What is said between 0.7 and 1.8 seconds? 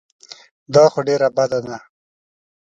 دا خو ډېره بده ده.